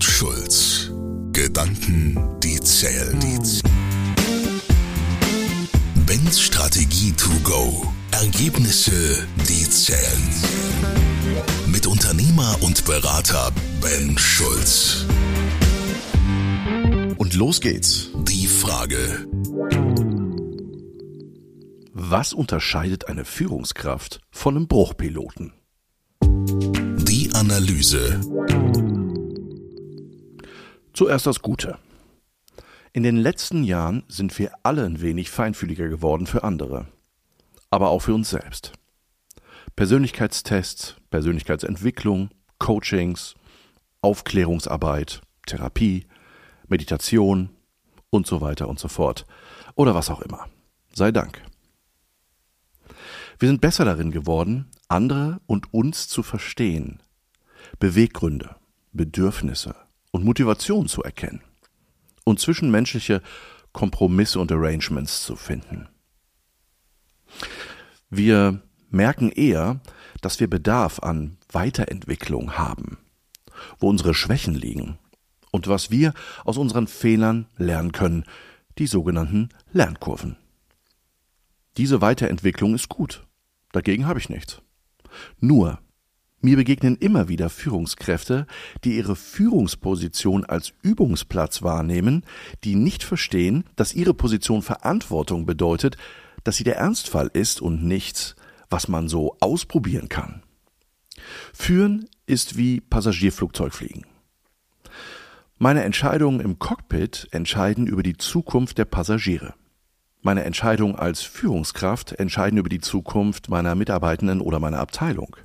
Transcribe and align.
und 0.00 0.04
Schulz. 0.04 0.90
Gedanken, 1.32 2.16
die 2.42 2.58
zählen. 2.60 3.20
Ben's 6.06 6.40
Strategie 6.40 7.12
to 7.12 7.28
go. 7.44 7.86
Ergebnisse, 8.10 9.26
die 9.46 9.68
zählen. 9.68 10.22
Mit 11.66 11.86
Unternehmer 11.86 12.56
und 12.62 12.86
Berater 12.86 13.52
Ben 13.82 14.16
Schulz. 14.16 15.04
Und 17.18 17.34
los 17.34 17.60
geht's. 17.60 18.08
Die 18.26 18.46
Frage. 18.46 19.28
Was 21.92 22.32
unterscheidet 22.32 23.08
eine 23.08 23.26
Führungskraft 23.26 24.20
von 24.30 24.56
einem 24.56 24.66
Bruchpiloten? 24.66 25.52
Die 26.22 27.30
Analyse. 27.34 28.18
Zuerst 31.00 31.24
das 31.24 31.40
Gute. 31.40 31.78
In 32.92 33.02
den 33.02 33.16
letzten 33.16 33.64
Jahren 33.64 34.02
sind 34.08 34.38
wir 34.38 34.52
alle 34.64 34.84
ein 34.84 35.00
wenig 35.00 35.30
feinfühliger 35.30 35.88
geworden 35.88 36.26
für 36.26 36.44
andere, 36.44 36.88
aber 37.70 37.88
auch 37.88 38.00
für 38.00 38.12
uns 38.12 38.28
selbst. 38.28 38.74
Persönlichkeitstests, 39.76 40.96
Persönlichkeitsentwicklung, 41.08 42.28
Coachings, 42.58 43.34
Aufklärungsarbeit, 44.02 45.22
Therapie, 45.46 46.06
Meditation 46.68 47.48
und 48.10 48.26
so 48.26 48.42
weiter 48.42 48.68
und 48.68 48.78
so 48.78 48.88
fort. 48.88 49.24
Oder 49.76 49.94
was 49.94 50.10
auch 50.10 50.20
immer. 50.20 50.50
Sei 50.92 51.12
Dank. 51.12 51.40
Wir 53.38 53.48
sind 53.48 53.62
besser 53.62 53.86
darin 53.86 54.10
geworden, 54.10 54.70
andere 54.88 55.40
und 55.46 55.72
uns 55.72 56.08
zu 56.08 56.22
verstehen, 56.22 57.00
Beweggründe, 57.78 58.56
Bedürfnisse 58.92 59.74
und 60.10 60.24
Motivation 60.24 60.88
zu 60.88 61.02
erkennen 61.02 61.42
und 62.24 62.40
zwischenmenschliche 62.40 63.22
Kompromisse 63.72 64.40
und 64.40 64.50
Arrangements 64.50 65.24
zu 65.24 65.36
finden. 65.36 65.88
Wir 68.08 68.62
merken 68.90 69.30
eher, 69.30 69.80
dass 70.20 70.40
wir 70.40 70.50
Bedarf 70.50 71.00
an 71.00 71.38
Weiterentwicklung 71.52 72.58
haben, 72.58 72.98
wo 73.78 73.88
unsere 73.88 74.14
Schwächen 74.14 74.54
liegen 74.54 74.98
und 75.52 75.68
was 75.68 75.90
wir 75.90 76.12
aus 76.44 76.56
unseren 76.58 76.88
Fehlern 76.88 77.46
lernen 77.56 77.92
können, 77.92 78.24
die 78.78 78.86
sogenannten 78.86 79.50
Lernkurven. 79.72 80.36
Diese 81.76 82.00
Weiterentwicklung 82.00 82.74
ist 82.74 82.88
gut 82.88 83.24
Dagegen 83.72 84.06
habe 84.06 84.18
ich 84.18 84.28
nichts. 84.28 84.62
Nur, 85.38 85.78
mir 86.40 86.56
begegnen 86.56 86.96
immer 86.96 87.28
wieder 87.28 87.50
Führungskräfte, 87.50 88.46
die 88.84 88.96
ihre 88.96 89.16
Führungsposition 89.16 90.44
als 90.44 90.72
Übungsplatz 90.82 91.62
wahrnehmen, 91.62 92.24
die 92.64 92.74
nicht 92.74 93.02
verstehen, 93.02 93.64
dass 93.76 93.94
ihre 93.94 94.14
Position 94.14 94.62
Verantwortung 94.62 95.46
bedeutet, 95.46 95.96
dass 96.44 96.56
sie 96.56 96.64
der 96.64 96.76
Ernstfall 96.76 97.30
ist 97.32 97.60
und 97.60 97.84
nichts, 97.84 98.36
was 98.70 98.88
man 98.88 99.08
so 99.08 99.36
ausprobieren 99.40 100.08
kann. 100.08 100.42
Führen 101.52 102.08
ist 102.26 102.56
wie 102.56 102.80
Passagierflugzeugfliegen. 102.80 104.06
Meine 105.58 105.82
Entscheidungen 105.82 106.40
im 106.40 106.58
Cockpit 106.58 107.28
entscheiden 107.32 107.86
über 107.86 108.02
die 108.02 108.16
Zukunft 108.16 108.78
der 108.78 108.86
Passagiere. 108.86 109.54
Meine 110.22 110.44
Entscheidungen 110.44 110.96
als 110.96 111.22
Führungskraft 111.22 112.12
entscheiden 112.12 112.58
über 112.58 112.70
die 112.70 112.80
Zukunft 112.80 113.50
meiner 113.50 113.74
Mitarbeitenden 113.74 114.40
oder 114.40 114.58
meiner 114.58 114.78
Abteilung. 114.78 115.36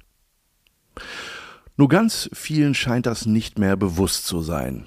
Nur 1.78 1.90
ganz 1.90 2.30
vielen 2.34 2.74
scheint 2.74 3.06
das 3.06 3.26
nicht 3.26 3.60
mehr 3.60 3.76
bewusst 3.76 4.26
zu 4.26 4.42
sein. 4.42 4.86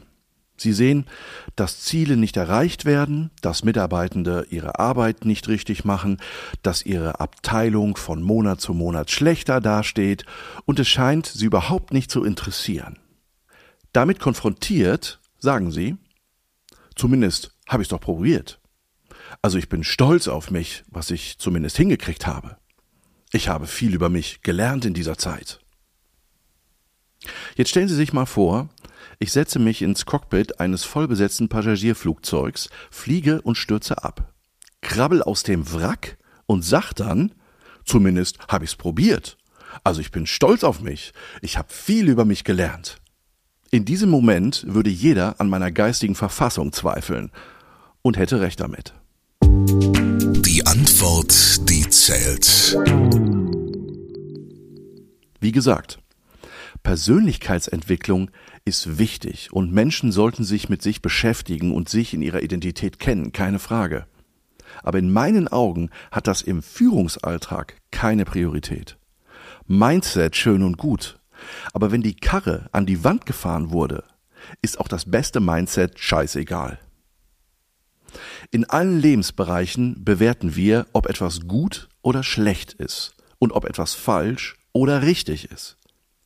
Sie 0.61 0.73
sehen, 0.73 1.07
dass 1.55 1.83
Ziele 1.83 2.17
nicht 2.17 2.37
erreicht 2.37 2.85
werden, 2.85 3.31
dass 3.43 3.63
Mitarbeitende 3.63 4.47
ihre 4.51 4.79
Arbeit 4.81 5.25
nicht 5.25 5.47
richtig 5.47 5.85
machen, 5.85 6.19
dass 6.63 6.85
ihre 6.85 7.21
Abteilung 7.21 7.97
von 7.97 8.23
Monat 8.23 8.61
zu 8.61 8.75
Monat 8.75 9.11
schlechter 9.11 9.61
dasteht 9.61 10.25
und 10.65 10.81
es 10.81 10.89
scheint 10.89 11.27
sie 11.27 11.45
überhaupt 11.45 11.93
nicht 11.93 12.11
zu 12.11 12.25
interessieren. 12.25 12.99
Damit 13.93 14.19
konfrontiert, 14.19 15.21
sagen 15.39 15.71
sie, 15.71 15.97
zumindest 16.97 17.53
habe 17.69 17.83
ich 17.83 17.87
es 17.87 17.91
doch 17.91 18.01
probiert. 18.01 18.61
Also 19.43 19.59
ich 19.59 19.69
bin 19.69 19.85
stolz 19.85 20.27
auf 20.27 20.51
mich, 20.51 20.83
was 20.89 21.11
ich 21.11 21.39
zumindest 21.39 21.77
hingekriegt 21.77 22.27
habe. 22.27 22.57
Ich 23.31 23.49
habe 23.49 23.67
viel 23.67 23.95
über 23.95 24.09
mich 24.09 24.43
gelernt 24.43 24.85
in 24.85 24.95
dieser 24.95 25.19
Zeit. 25.19 25.61
Jetzt 27.57 27.71
stellen 27.71 27.89
Sie 27.89 27.95
sich 27.95 28.13
mal 28.13 28.27
vor, 28.27 28.69
ich 29.19 29.33
setze 29.33 29.59
mich 29.59 29.83
ins 29.83 30.07
Cockpit 30.07 30.61
eines 30.61 30.85
vollbesetzten 30.85 31.49
Passagierflugzeugs, 31.49 32.69
fliege 32.91 33.43
und 33.43 33.57
stürze 33.57 34.05
ab, 34.05 34.33
krabbel 34.81 35.23
aus 35.23 35.43
dem 35.43 35.73
Wrack 35.73 36.19
und 36.47 36.63
sag 36.65 36.93
dann, 36.93 37.33
zumindest 37.85 38.39
habe 38.49 38.65
ich's 38.65 38.77
probiert. 38.77 39.37
Also 39.85 40.01
ich 40.01 40.11
bin 40.11 40.27
stolz 40.27 40.65
auf 40.65 40.81
mich. 40.81 41.13
Ich 41.43 41.59
habe 41.59 41.73
viel 41.73 42.09
über 42.09 42.25
mich 42.25 42.45
gelernt. 42.45 42.99
In 43.71 43.85
diesem 43.85 44.09
Moment 44.09 44.65
würde 44.67 44.91
jeder 44.91 45.41
an 45.41 45.49
meiner 45.49 45.71
geistigen 45.71 46.15
Verfassung 46.15 46.73
zweifeln 46.73 47.31
und 48.03 48.17
hätte 48.17 48.41
recht 48.41 48.61
damit. 48.61 48.95
Die 49.43 50.67
Antwort, 50.67 51.69
die 51.69 51.89
zählt. 51.91 52.77
Wie 55.41 55.53
gesagt, 55.53 55.99
Persönlichkeitsentwicklung 56.83 58.31
ist 58.65 58.99
wichtig 58.99 59.53
und 59.53 59.73
Menschen 59.73 60.13
sollten 60.13 60.45
sich 60.45 60.69
mit 60.69 60.83
sich 60.83 61.03
beschäftigen 61.03 61.75
und 61.75 61.89
sich 61.89 62.15
in 62.15 62.23
ihrer 62.23 62.43
Identität 62.43 62.99
kennen, 62.99 63.33
keine 63.33 63.59
Frage. 63.59 64.07
Aber 64.83 64.99
in 64.99 65.13
meinen 65.13 65.49
Augen 65.49 65.91
hat 66.11 66.27
das 66.27 66.43
im 66.43 66.63
Führungsalltag 66.63 67.77
keine 67.91 68.25
Priorität. 68.25 68.97
Mindset 69.67 70.37
schön 70.37 70.63
und 70.63 70.79
gut, 70.79 71.19
aber 71.73 71.93
wenn 71.93 72.03
die 72.03 72.17
Karre 72.17 72.69
an 72.73 72.87
die 72.87 73.05
Wand 73.05 73.27
gefahren 73.27 73.71
wurde, 73.71 74.05
ist 74.63 74.81
auch 74.81 74.89
das 74.89 75.11
beste 75.11 75.41
Mindset 75.41 75.99
scheißegal. 75.99 76.79
In 78.51 78.65
allen 78.65 79.01
Lebensbereichen 79.01 80.05
bewerten 80.05 80.57
wir, 80.57 80.87
ob 80.93 81.07
etwas 81.07 81.43
gut 81.47 81.89
oder 82.03 82.23
schlecht 82.23 82.73
ist 82.73 83.15
und 83.39 83.53
ob 83.53 83.65
etwas 83.65 83.95
falsch 83.95 84.57
oder 84.73 85.03
richtig 85.03 85.51
ist. 85.51 85.78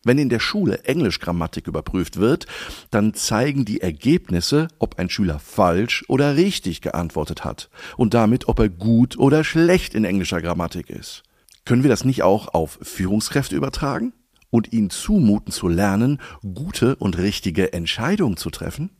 Wenn 0.05 0.19
in 0.19 0.29
der 0.29 0.41
Schule 0.41 0.85
Englischgrammatik 0.85 1.69
überprüft 1.69 2.17
wird, 2.17 2.47
dann 2.91 3.15
zeigen 3.15 3.65
die 3.65 3.81
Ergebnisse, 3.81 4.69
ob 4.79 4.99
ein 4.99 5.11
Schüler 5.11 5.39
falsch 5.39 6.05
oder 6.09 6.37
richtig 6.37 6.81
geantwortet 6.81 7.45
hat 7.45 7.71
und 7.97 8.15
damit, 8.15 8.49
ob 8.49 8.59
er 8.59 8.69
gut 8.69 9.17
oder 9.17 9.45
schlecht 9.45 9.95
in 9.95 10.05
englischer 10.05 10.43
Grammatik 10.43 10.91
ist. 10.91 11.23
Können 11.65 11.85
wir 11.85 11.91
das 11.91 12.05
nicht 12.05 12.23
auch 12.23 12.53
auf 12.53 12.79
Führungskräfte 12.83 13.55
übertragen 13.55 14.13
und 14.51 14.73
ihnen 14.73 14.91
zumuten 14.91 15.53
zu 15.53 15.69
lernen, 15.69 16.21
gute 16.43 16.97
und 16.97 17.19
richtige 17.19 17.73
Entscheidungen 17.73 18.37
zu 18.37 18.51
treffen? 18.51 18.91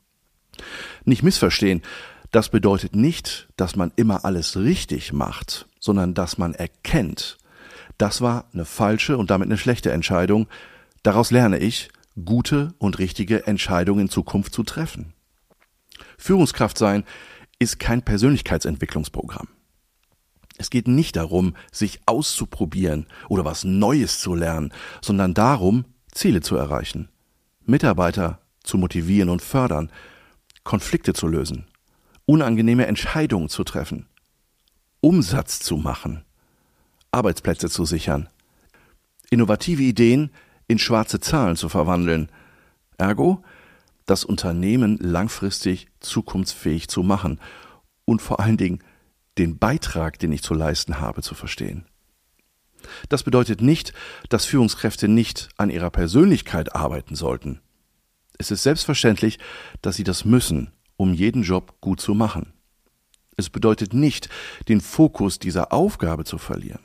Nicht 1.05 1.25
missverstehen, 1.25 1.83
das 2.31 2.49
bedeutet 2.49 2.95
nicht, 2.95 3.49
dass 3.57 3.75
man 3.75 3.93
immer 3.97 4.25
alles 4.25 4.57
richtig 4.57 5.13
macht, 5.13 5.67
sondern 5.81 6.15
dass 6.15 6.39
man 6.39 6.55
erkennt, 6.55 7.39
das 7.99 8.21
war 8.21 8.47
eine 8.53 8.65
falsche 8.65 9.17
und 9.17 9.31
damit 9.31 9.47
eine 9.47 9.59
schlechte 9.59 9.93
Entscheidung. 9.93 10.49
Daraus 11.03 11.31
lerne 11.31 11.59
ich, 11.59 11.91
gute 12.25 12.75
und 12.79 12.99
richtige 12.99 13.47
Entscheidungen 13.47 14.03
in 14.03 14.09
Zukunft 14.09 14.55
zu 14.55 14.63
treffen. 14.63 15.15
Führungskraft 16.19 16.79
sein 16.79 17.05
ist 17.59 17.79
kein 17.79 18.03
Persönlichkeitsentwicklungsprogramm. 18.03 19.49
Es 20.59 20.71
geht 20.71 20.87
nicht 20.87 21.17
darum, 21.17 21.55
sich 21.73 22.01
auszuprobieren 22.07 23.07
oder 23.29 23.45
was 23.45 23.65
Neues 23.65 24.21
zu 24.21 24.35
lernen, 24.35 24.73
sondern 25.01 25.35
darum, 25.35 25.87
Ziele 26.13 26.41
zu 26.41 26.57
erreichen, 26.57 27.09
Mitarbeiter 27.65 28.41
zu 28.63 28.79
motivieren 28.79 29.29
und 29.29 29.43
fördern, 29.43 29.91
Konflikte 30.63 31.15
zu 31.15 31.27
lösen, 31.27 31.67
unangenehme 32.27 32.87
Entscheidungen 32.87 33.49
zu 33.49 33.65
treffen, 33.65 34.07
Umsatz 35.01 35.59
zu 35.59 35.77
machen, 35.77 36.25
Arbeitsplätze 37.11 37.69
zu 37.69 37.85
sichern, 37.85 38.29
innovative 39.31 39.83
Ideen 39.83 40.31
in 40.73 40.79
schwarze 40.79 41.21
Zahlen 41.21 41.57
zu 41.57 41.69
verwandeln, 41.69 42.31
ergo 42.99 43.43
das 44.07 44.25
Unternehmen 44.25 44.99
langfristig 44.99 45.89
zukunftsfähig 46.01 46.89
zu 46.89 47.03
machen 47.03 47.41
und 48.05 48.21
vor 48.21 48.41
allen 48.41 48.57
Dingen 48.57 48.83
den 49.39 49.59
Beitrag, 49.59 50.19
den 50.19 50.33
ich 50.33 50.43
zu 50.43 50.55
leisten 50.55 51.01
habe, 51.01 51.23
zu 51.23 51.35
verstehen. 51.35 51.87
Das 53.09 53.23
bedeutet 53.23 53.63
nicht, 53.63 53.93
dass 54.29 54.45
Führungskräfte 54.45 55.07
nicht 55.07 55.51
an 55.57 55.71
ihrer 55.71 55.91
Persönlichkeit 55.91 56.75
arbeiten 56.75 57.15
sollten. 57.15 57.61
Es 58.39 58.51
ist 58.51 58.65
selbstverständlich, 58.65 59.39
dass 59.83 59.95
sie 59.95 60.05
das 60.05 60.25
müssen 60.25 60.73
um 61.03 61.15
jeden 61.15 61.43
Job 61.43 61.81
gut 61.81 62.01
zu 62.01 62.15
machen. 62.15 62.53
Es 63.37 63.51
bedeutet 63.51 63.93
nicht, 63.93 64.29
den 64.69 64.81
Fokus 64.81 65.39
dieser 65.39 65.73
Aufgabe 65.73 66.25
zu 66.25 66.39
verlieren. 66.39 66.83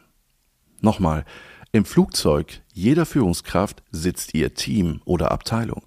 Nochmal, 0.82 1.24
im 1.72 1.86
Flugzeug 1.86 2.62
jeder 2.74 3.06
Führungskraft 3.06 3.84
sitzt 3.92 4.34
ihr 4.34 4.54
Team 4.54 5.02
oder 5.06 5.32
Abteilung. 5.32 5.84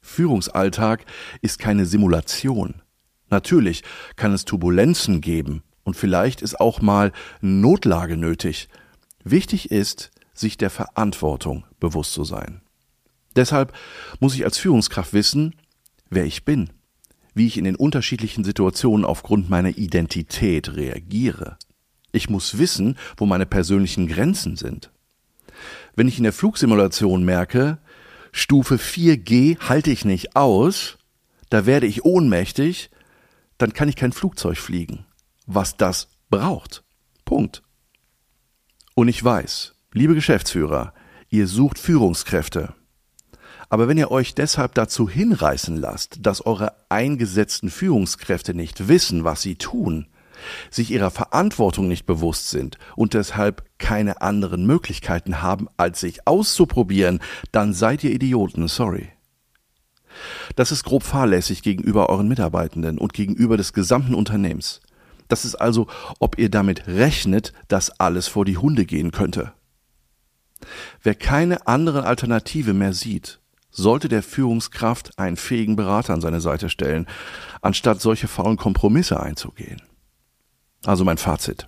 Führungsalltag 0.00 1.04
ist 1.42 1.58
keine 1.58 1.86
Simulation. 1.86 2.82
Natürlich 3.28 3.82
kann 4.16 4.32
es 4.32 4.44
Turbulenzen 4.44 5.20
geben 5.20 5.62
und 5.84 5.96
vielleicht 5.96 6.42
ist 6.42 6.60
auch 6.60 6.80
mal 6.80 7.12
Notlage 7.40 8.16
nötig. 8.16 8.68
Wichtig 9.24 9.70
ist, 9.70 10.10
sich 10.34 10.58
der 10.58 10.70
Verantwortung 10.70 11.64
bewusst 11.80 12.12
zu 12.12 12.24
sein. 12.24 12.60
Deshalb 13.34 13.72
muss 14.20 14.34
ich 14.34 14.44
als 14.44 14.58
Führungskraft 14.58 15.12
wissen, 15.12 15.54
wer 16.08 16.24
ich 16.24 16.44
bin, 16.44 16.70
wie 17.34 17.46
ich 17.46 17.58
in 17.58 17.64
den 17.64 17.76
unterschiedlichen 17.76 18.44
Situationen 18.44 19.04
aufgrund 19.04 19.50
meiner 19.50 19.76
Identität 19.76 20.76
reagiere. 20.76 21.58
Ich 22.12 22.30
muss 22.30 22.58
wissen, 22.58 22.96
wo 23.16 23.26
meine 23.26 23.46
persönlichen 23.46 24.06
Grenzen 24.06 24.56
sind. 24.56 24.90
Wenn 25.94 26.08
ich 26.08 26.18
in 26.18 26.24
der 26.24 26.32
Flugsimulation 26.32 27.24
merke, 27.24 27.78
Stufe 28.32 28.76
4G 28.76 29.58
halte 29.60 29.90
ich 29.90 30.04
nicht 30.04 30.36
aus, 30.36 30.98
da 31.48 31.66
werde 31.66 31.86
ich 31.86 32.04
ohnmächtig, 32.04 32.90
dann 33.58 33.72
kann 33.72 33.88
ich 33.88 33.96
kein 33.96 34.12
Flugzeug 34.12 34.58
fliegen, 34.58 35.06
was 35.46 35.76
das 35.76 36.08
braucht. 36.28 36.84
Punkt. 37.24 37.62
Und 38.94 39.08
ich 39.08 39.22
weiß, 39.22 39.74
liebe 39.92 40.14
Geschäftsführer, 40.14 40.92
ihr 41.28 41.46
sucht 41.46 41.78
Führungskräfte. 41.78 42.74
Aber 43.68 43.88
wenn 43.88 43.98
ihr 43.98 44.10
euch 44.10 44.34
deshalb 44.34 44.74
dazu 44.74 45.08
hinreißen 45.08 45.76
lasst, 45.76 46.18
dass 46.20 46.46
eure 46.46 46.76
eingesetzten 46.88 47.70
Führungskräfte 47.70 48.54
nicht 48.54 48.88
wissen, 48.88 49.24
was 49.24 49.42
sie 49.42 49.56
tun, 49.56 50.06
sich 50.70 50.90
ihrer 50.90 51.10
Verantwortung 51.10 51.88
nicht 51.88 52.06
bewusst 52.06 52.50
sind 52.50 52.78
und 52.94 53.14
deshalb 53.14 53.64
keine 53.78 54.20
anderen 54.22 54.66
Möglichkeiten 54.66 55.42
haben, 55.42 55.68
als 55.76 56.00
sich 56.00 56.26
auszuprobieren, 56.26 57.20
dann 57.52 57.72
seid 57.72 58.04
ihr 58.04 58.10
Idioten, 58.10 58.68
sorry. 58.68 59.08
Das 60.54 60.72
ist 60.72 60.84
grob 60.84 61.02
fahrlässig 61.02 61.62
gegenüber 61.62 62.08
euren 62.08 62.28
Mitarbeitenden 62.28 62.98
und 62.98 63.12
gegenüber 63.12 63.56
des 63.56 63.72
gesamten 63.72 64.14
Unternehmens. 64.14 64.80
Das 65.28 65.44
ist 65.44 65.56
also, 65.56 65.88
ob 66.18 66.38
ihr 66.38 66.50
damit 66.50 66.86
rechnet, 66.86 67.52
dass 67.68 67.90
alles 68.00 68.28
vor 68.28 68.44
die 68.44 68.56
Hunde 68.56 68.86
gehen 68.86 69.10
könnte. 69.10 69.52
Wer 71.02 71.14
keine 71.14 71.66
andere 71.66 72.04
Alternative 72.04 72.72
mehr 72.72 72.92
sieht, 72.92 73.40
sollte 73.70 74.08
der 74.08 74.22
Führungskraft 74.22 75.18
einen 75.18 75.36
fähigen 75.36 75.76
Berater 75.76 76.14
an 76.14 76.20
seine 76.20 76.40
Seite 76.40 76.70
stellen, 76.70 77.06
anstatt 77.60 78.00
solche 78.00 78.28
faulen 78.28 78.56
Kompromisse 78.56 79.20
einzugehen. 79.20 79.82
Also 80.86 81.04
mein 81.04 81.18
Fazit. 81.18 81.66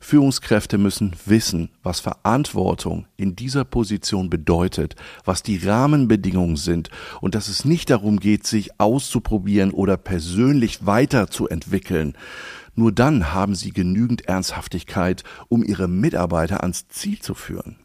Führungskräfte 0.00 0.78
müssen 0.78 1.14
wissen, 1.26 1.68
was 1.82 2.00
Verantwortung 2.00 3.06
in 3.16 3.36
dieser 3.36 3.64
Position 3.64 4.30
bedeutet, 4.30 4.96
was 5.24 5.42
die 5.42 5.58
Rahmenbedingungen 5.58 6.56
sind 6.56 6.88
und 7.20 7.34
dass 7.36 7.48
es 7.48 7.64
nicht 7.64 7.90
darum 7.90 8.18
geht, 8.18 8.46
sich 8.46 8.80
auszuprobieren 8.80 9.70
oder 9.70 9.96
persönlich 9.98 10.86
weiterzuentwickeln. 10.86 12.14
Nur 12.74 12.90
dann 12.90 13.32
haben 13.34 13.54
sie 13.54 13.70
genügend 13.70 14.22
Ernsthaftigkeit, 14.22 15.24
um 15.48 15.62
ihre 15.62 15.86
Mitarbeiter 15.86 16.62
ans 16.62 16.88
Ziel 16.88 17.20
zu 17.20 17.34
führen. 17.34 17.76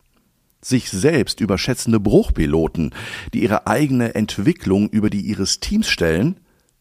Sich 0.62 0.90
selbst 0.90 1.42
überschätzende 1.42 2.00
Bruchpiloten, 2.00 2.96
die 3.34 3.44
ihre 3.44 3.68
eigene 3.68 4.16
Entwicklung 4.16 4.90
über 4.90 5.10
die 5.10 5.22
ihres 5.22 5.60
Teams 5.60 5.88
stellen, 5.90 6.40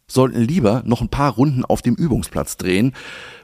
sollten 0.08 0.40
lieber 0.40 0.82
noch 0.86 1.00
ein 1.00 1.08
paar 1.08 1.32
Runden 1.32 1.64
auf 1.64 1.82
dem 1.82 1.94
Übungsplatz 1.94 2.56
drehen, 2.56 2.92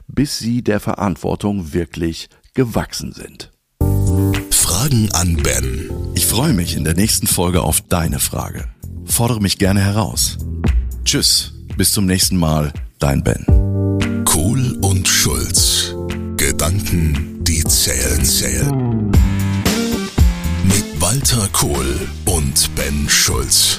bis 0.07 0.39
sie 0.39 0.63
der 0.63 0.81
Verantwortung 0.81 1.73
wirklich 1.73 2.29
gewachsen 2.55 3.13
sind. 3.13 3.51
Fragen 4.51 5.11
an 5.13 5.37
Ben. 5.37 5.91
Ich 6.15 6.27
freue 6.27 6.53
mich 6.53 6.77
in 6.77 6.85
der 6.85 6.95
nächsten 6.95 7.27
Folge 7.27 7.63
auf 7.63 7.81
deine 7.81 8.19
Frage. 8.19 8.65
Fordere 9.05 9.41
mich 9.41 9.59
gerne 9.59 9.81
heraus. 9.81 10.39
Tschüss, 11.05 11.53
bis 11.77 11.93
zum 11.93 12.07
nächsten 12.07 12.37
Mal, 12.37 12.73
dein 12.99 13.23
Ben. 13.23 13.45
Kohl 14.25 14.79
und 14.83 15.09
Schulz. 15.09 15.95
Gedanken, 16.37 17.45
die 17.45 17.63
zählen, 17.65 18.25
zählen. 18.25 19.11
Mit 20.65 21.01
Walter 21.01 21.49
Kohl 21.53 22.09
und 22.25 22.75
Ben 22.75 23.09
Schulz. 23.09 23.79